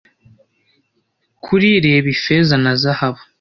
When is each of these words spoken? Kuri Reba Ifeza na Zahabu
Kuri 1.43 1.67
Reba 1.85 2.07
Ifeza 2.15 2.55
na 2.63 2.73
Zahabu 2.81 3.21